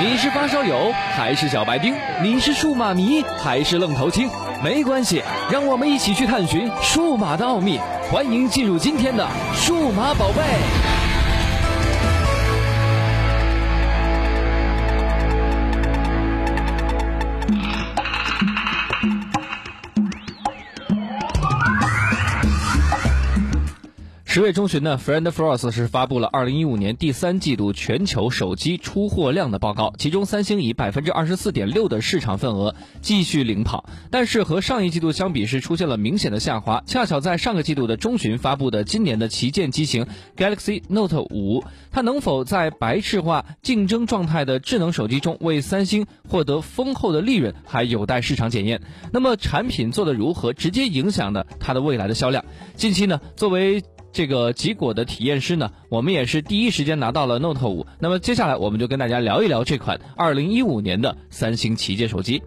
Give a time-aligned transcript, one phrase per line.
[0.00, 1.92] 你是发烧友还是小白丁？
[2.22, 4.30] 你是数码迷还是愣头青？
[4.62, 7.80] 没关系，让我们一起去探寻数码的奥秘。
[8.08, 10.77] 欢迎进入今天的数码宝贝。
[24.38, 36.84] 十月中旬呢，Friend Frost 是发布了二零一五年第三季度全球手机出货量的报告，其中三星以百分之二十四点六的市场份额继续领跑，但是和上一季度相比是出现了明显的下滑。
[36.86, 48.82] 恰巧在上个季度的中旬发布的今年的旗舰机型 Galaxy Note 五，它能否在白炽化竞争状态的智能手机中为三星获得丰厚的利润，还有待市场检验。
[49.12, 52.44] 那么产品做的如何，直接影响的它的未来的销量。
[52.76, 57.86] 近期呢，作为这个极果的体验师呢，我们也是第一时间拿到了 Note 五。
[58.00, 62.42] 那么接下来我们就跟大家聊一聊这款2015年的三星旗舰手机。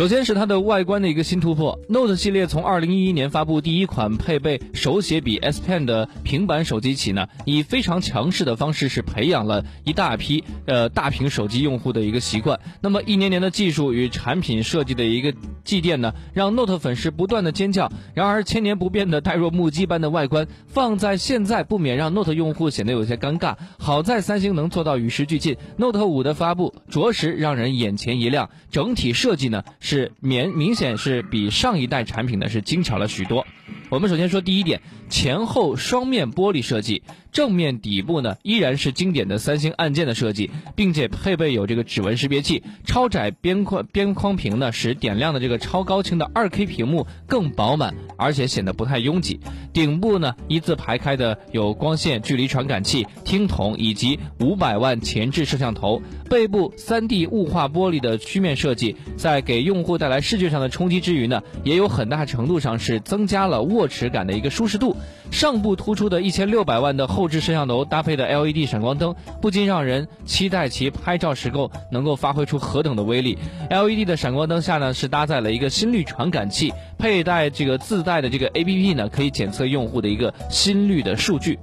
[0.00, 12.58] 首先是它的外观的一个新突破，Note 系列从二零一一年发布第一款配备手写笔 S Pen 的平板手机起呢，以非常强势的方式是培养了一大批呃大屏手机用户的一个习惯。
[12.80, 15.34] 那么一年年的技术与产品设计的一个
[15.64, 17.92] 祭奠呢，让 Note 粉丝不断的尖叫。
[18.14, 23.54] 然而千年不变的呆若木鸡般的外观放在现在不免让 Note 用户显得有些尴尬。
[23.78, 28.48] 好在三星能做到与时俱进，Note 五的发布着实让人眼前一亮。
[28.70, 29.62] 整体设计呢？
[29.90, 33.44] 是明明显是比上一代产品呢是精巧了许多。
[33.88, 37.02] 我们首先说第一点，前后双面玻璃设计。
[37.32, 42.62] 正面底部呢依然是经典的三星按键的设计，并且配备有这个指纹识别器。
[42.84, 49.40] 超窄边框边框屏呢，使点亮的这个超高清的 2K 屏幕更饱满，而且显得不太拥挤。
[49.72, 56.02] 顶部呢一字排开的有光线距离传感器、听筒以及五百万前置摄像头。
[56.30, 64.94] 背部 3D 雾化玻璃的曲面设计，在给用户带来视觉上的冲击之余呢，也有很大程度上是增加了握持感的一个舒适度。
[65.32, 73.36] 上部突出的一千六百万的后置摄像头搭配的 LED 闪光灯，不禁让人期待其拍照时够能够发挥出何等的威力。
[73.68, 81.58] LED 的闪光灯下呢，是搭载了一个心率传感器，佩戴这个自带的这个 APP 呢，可以检测用户的一个心率的数据。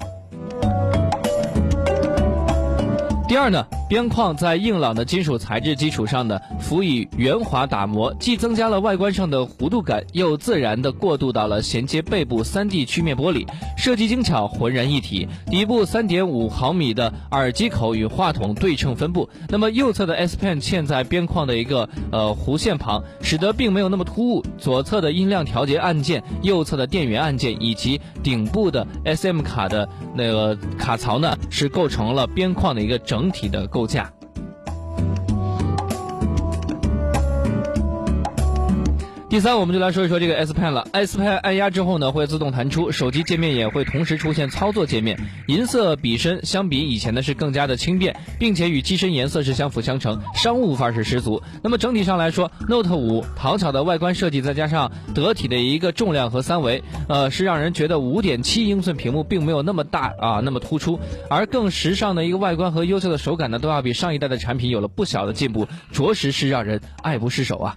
[3.27, 13.45] 第二呢，边框在硬朗的金属材质基础上呢，辅以圆滑打磨，既增加了外观上的弧度感，又自然的过渡到了衔接背部 3D 曲面玻璃，
[13.77, 15.27] 设计精巧，浑然一体。
[15.47, 24.45] 底部3.5毫米的耳机口与话筒对称分布，那么右侧的 S Pen 嵌在边框的一个呃弧线旁，使得并没有那么突兀。
[24.57, 33.16] 左侧的音量调节按键，右侧的电源按键以及顶部的 SM 卡的那个卡槽呢，是构成了边框的一个整。
[33.17, 34.13] 整体的构架。
[39.29, 40.87] 第三，我们就来说一说这个 S Pen 了。
[40.93, 45.19] S Pen 按压之后呢，会自动弹出，手机界面也会同时出现操作界面。
[45.47, 51.43] 银色笔身相比以前呢是更加的轻便，并且与机身颜色是相辅相成，商务范儿是十足。
[51.61, 67.75] 那么整体上来说，Note 五讨巧的外观设计，再加上得体的一个重量和三维，呃，是让人觉得五点七英寸屏幕并没有那么大啊，那么突出，而更时尚的一个外观和优秀的手感呢，都要比上一代的产品有了不小的进步，着实是让人爱不释手啊。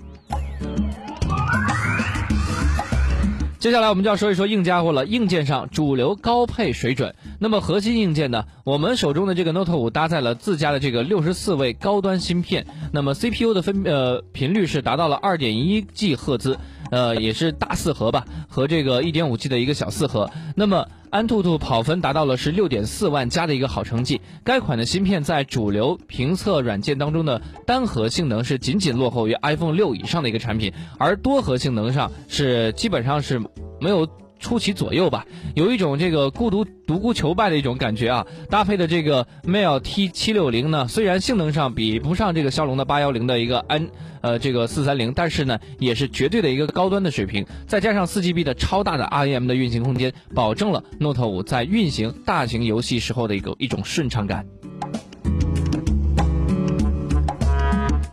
[3.60, 5.04] 接下来我们就要说一说硬家伙了。
[5.04, 7.14] 硬件上主流高配水准。
[7.38, 8.46] 那么核心硬件呢？
[8.64, 12.66] 我们手中的这个 Note 五搭载了自家的这个六十四位高端芯片。
[12.90, 16.58] 那么 CPU 的分呃频率是达到了二点一 G 赫兹，
[16.90, 20.30] 呃也是大四核吧，和这个一点五 G 的一个小四核。
[20.54, 24.20] 那么安兔兔跑分达到了是六点四万加的一个好成绩。
[24.44, 33.40] 该款的芯片在主流评测软件当中的单核性能是仅仅落后于 iPhone 六以上的一个产品，而多核性能上是基本上是
[33.80, 34.08] 没有。
[34.40, 38.26] 出其左右吧，有一种这个孤独独孤求败的一种感觉啊。
[38.48, 43.90] 搭配的这个 Mail T 七六零呢，虽然性能上比不上这个骁龙的八幺零的一个 N，
[44.22, 47.46] 呃这个四三零，但是呢，也是绝对的一个高端的水平。
[47.66, 54.46] 再加上四 G B 的超大的 RAM 的运行空间，保证了 Note 五在运行大型游戏时候的一个一种顺畅感。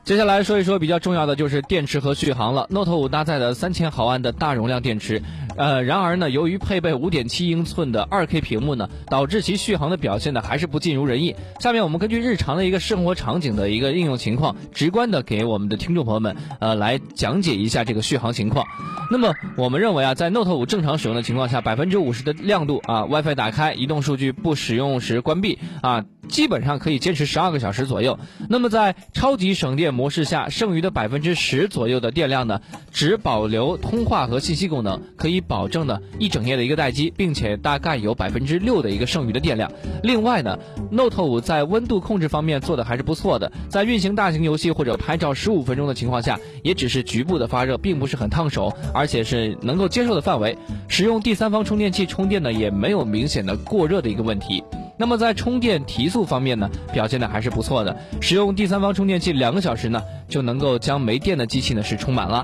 [0.07, 2.65] 接下来说一说比较重要的就是电池和续航了。
[2.69, 5.21] Note 5搭载的三千毫安的大容量电池，
[5.57, 11.35] 呃，然而呢，由于配备五点七英寸的二 K 屏幕呢，导致其续航的表现呢还是不尽如人意。
[11.59, 18.65] 下面我们根据日常的一个生活场景的一个应用情况，直观的给我们的听众朋友们呃来讲解一下这个续航情况。
[19.11, 26.05] 那么我们认为啊，在 Note 5正常使用的情况下，百分之五十的亮度啊，WiFi 打开，移动数据不使用时关闭啊。
[26.27, 28.19] 基本上可以坚持十二个小时左右。
[28.49, 39.71] 那么在超级省电模式下，剩余的百分之十左右的电量呢，只保留通话和信息功能，可以保证呢一整夜的一个待机，并且大概有百分之六的一个剩余的电量。
[40.03, 40.59] 另外呢
[40.91, 50.57] ，Note 5在温度控制方面做的还是不错的，在运行大型游戏或者拍照十五分钟的情况下，也只是局部的发热，并不是很烫手，而且是能够接受的范围。
[50.87, 54.63] 使用第三方充电器充电呢，也没有明显的过热的一个问题。
[54.99, 57.95] 那么在充电提速方面呢，表现的还是不错的。
[58.19, 62.43] 使用第三方充电器两个小时呢，就能够将没电的机器呢是充满了。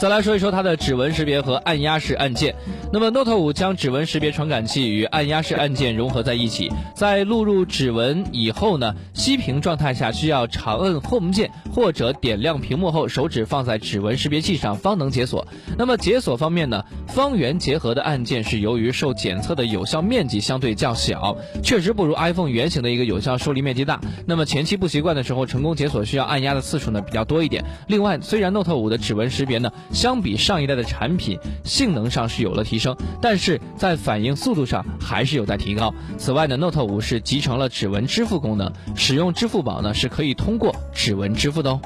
[0.00, 2.54] 再来说一说它的指纹识别和按压式按键。
[2.92, 15.46] 那么 Note 5将指纹识别传感器与按压式按键融合在一起，在录入指纹以后呢，熄屏状态下需要长摁 Home 键或者点亮屏幕后，手指放在指纹识别器上方能解锁。
[15.76, 24.00] 那么解锁方面呢，方圆结合的按键是由于受检测的有效面积相对较小，确实不如 iPhone 圆形的一个有效受力面积大。
[24.26, 27.64] 那么前期不习惯的时候，成功解锁需要按压的次数呢比较多一点。
[27.88, 32.75] 另外，虽然 Note 5的指纹识别呢，相比上一代的产品性能上是有了提。
[32.76, 35.94] 提升，但是在反应速度上还是有待提高。
[36.18, 41.80] 此外呢，Note 五是集成了指纹支付功能，使用支付宝呢是可以通过指纹支付的哦。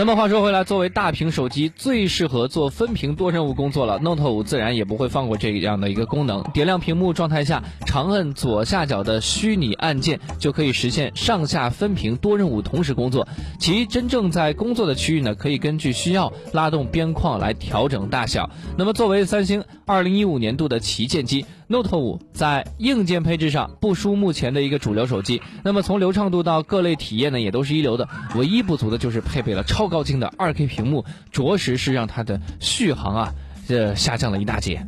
[0.00, 3.98] 那么话说回来，作为大屏手机，最适合做分屏多任务工作了。
[3.98, 6.42] Note 5自然也不会放过这样的一个功能。
[6.54, 13.28] 点亮屏幕状态下，长按左下角的虚拟按键，就可以实现上下分屏多任务同时工作。
[13.58, 18.48] 其真正在工作的区域呢，可以根据需要拉动边框来调整大小。
[18.78, 21.44] 那么作为三星二零一五年度的旗舰机。
[21.66, 28.08] Note 五在硬件配置上不输目前的一个主流手机，那么从流畅度到各类体验呢，也都是一流的。
[28.36, 33.34] 唯一不足的就是配备了超高清的二 K 屏幕，着实是让它的续航啊，
[33.66, 34.86] 这下降了一大截。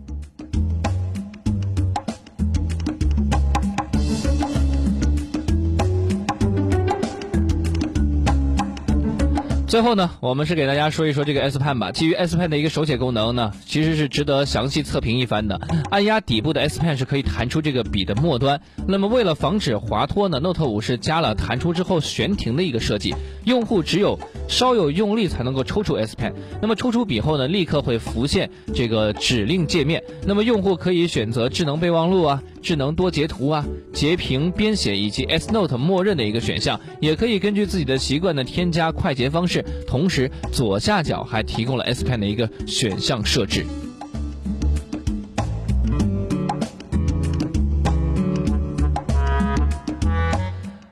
[9.73, 11.93] 最后呢，我们是给大家说一说这个 S Pen 吧。
[11.93, 15.59] 基于 S Pen 的一个手写功能呢，其实是值得详细测评一番的。
[15.89, 18.61] 按压底部的 S Pen 是可以弹出这个笔的末端。
[18.87, 23.15] 那么为了防止滑脱呢，Note 5是加了弹出之后悬停的一个设计。
[23.45, 26.35] 用户只有稍有用力才能够抽出 S Pen。
[26.61, 30.05] 那么抽出笔后呢，立刻会浮现这个指令界面。
[30.27, 32.43] 那么用户可以选择智能备忘录啊。
[32.61, 39.62] 智能多截图啊，截屏编写以及 S Note 默认的一个选项，也可以根据自己的习惯呢添加快捷方式。
[39.87, 43.65] 同时左下角还提供了 S Pen 的一个选项设置。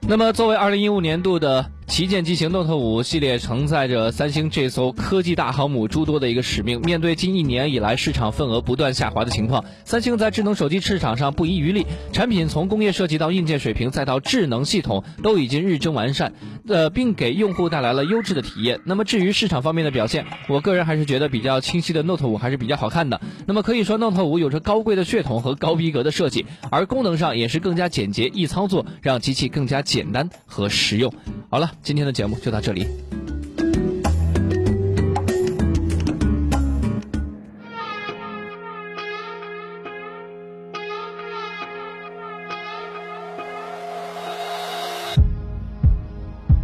[0.03, 1.71] 那么作为二零一五年度的。
[1.91, 6.81] 旗舰机型 Note 5系列承载着三星这艘科技大航母诸多的一个使命。
[6.83, 16.33] 面对近一年以来市场份额不断下滑的情况，三星在智能手机市场上不遗余力，产品从工业设计到硬件水平再到智能系统都已经日臻完善，
[16.69, 18.81] 呃，并给用户带来了优质的体验。
[18.85, 23.21] 那么至于市场方面的表现，我个人还是觉得比较清晰的 Note 5还是比较好看的。
[23.49, 31.13] 那么可以说 Note 5有着高贵的血统和高逼格的设计，而功能上也是更加简洁易操作，让机器更加简单和实用。
[31.51, 31.73] 好了。
[31.82, 32.88] 今天的节目就到这里。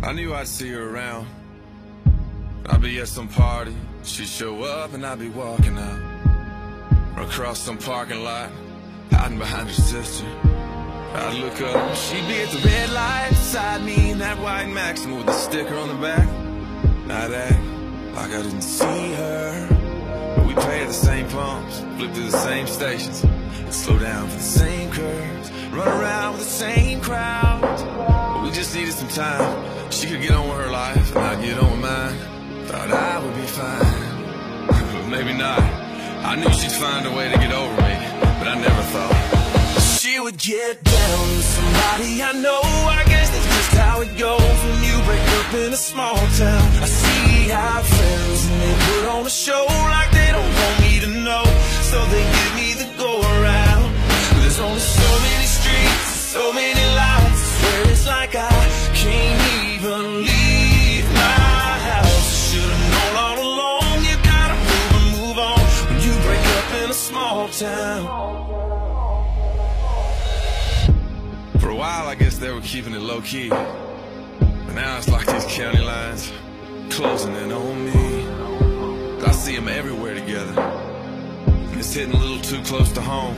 [0.03, 1.27] I knew I'd see her around.
[2.65, 3.73] I'd be at some party.
[4.03, 5.99] She'd show up and I'd be walking out.
[7.15, 8.49] Or across some parking lot,
[9.11, 10.25] hiding behind her sister.
[11.13, 15.16] I'd look up, she'd be at the red light beside me in that white Maxima
[15.16, 16.26] with the sticker on the back.
[17.10, 17.62] I'd act
[18.16, 19.68] like I didn't see her.
[20.36, 24.26] But we pay at the same pumps, flip through the same stations, and slow down
[24.28, 27.60] for the same curves, run around with the same crowd.
[27.60, 29.90] But we just needed some time.
[29.90, 32.16] She could get on with her life, and I'd get on with mine.
[32.68, 35.60] Thought I would be fine, but maybe not.
[36.30, 37.94] I knew she'd find a way to get over me,
[38.38, 39.26] but I never thought
[40.16, 44.80] she would get down with somebody I know I guess that's how it goes when
[44.88, 46.66] you break up in a small town.
[46.82, 49.64] I see how friends and they put on a show
[49.96, 51.44] like they don't want me to know.
[51.90, 53.88] So they give me the go around.
[54.40, 57.44] There's only so many streets, so many lights.
[57.62, 58.75] Where it's like I.
[72.38, 73.48] they were keeping it low key.
[73.48, 76.32] But now it's like these county lines
[76.90, 79.22] closing in on me.
[79.24, 80.60] I see them everywhere together.
[80.60, 83.36] And it's hitting a little too close to home.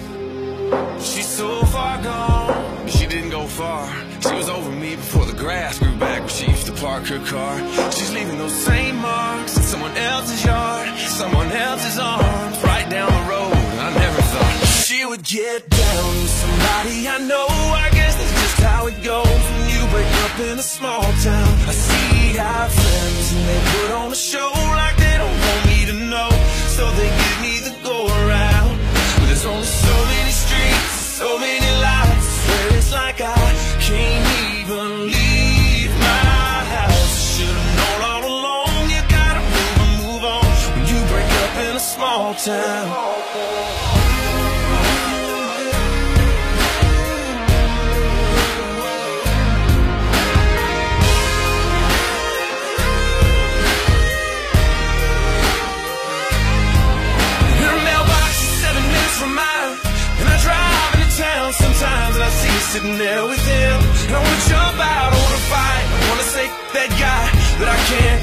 [1.01, 3.89] She's so far gone, but she didn't go far.
[4.21, 7.59] She was over me before the grass grew back she used to park her car.
[7.93, 13.31] She's leaving those same marks in someone else's yard, someone else's arms, right down the
[13.31, 13.53] road.
[13.55, 17.47] I never thought she would get down with somebody I know.
[17.49, 18.28] I guess
[18.61, 21.53] how it goes when you break up in a small town.
[21.67, 24.51] I see our friends and they put on a show
[24.81, 26.31] like they don't want me to know,
[26.77, 28.79] so they give me the go around.
[29.19, 32.27] But there's only so many streets, so many lights.
[32.45, 33.47] Swear it's like I
[33.81, 34.27] can't
[34.59, 37.37] even leave my house.
[37.37, 38.91] Should've known all along.
[38.91, 43.08] You gotta move and move on when you break up in a small town.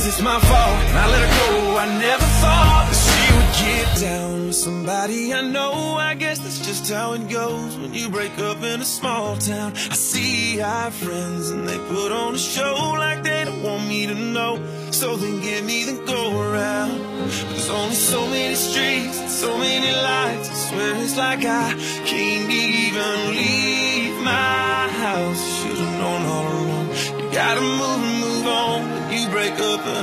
[0.08, 0.80] It's my fault.
[0.94, 5.42] I let her go, I never thought that she would get down with somebody I
[5.42, 5.96] know.
[5.98, 9.74] I guess that's just how it goes when you break up in a small town.
[9.76, 14.06] I see our friends and they put on a show like they don't want me
[14.06, 14.62] to know.
[14.92, 17.00] So they give me the go around.
[17.00, 20.50] But there's only so many streets, and so many lights.
[20.52, 21.74] I swear it's like I
[22.06, 23.15] can't even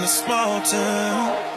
[0.02, 1.51] in a small town.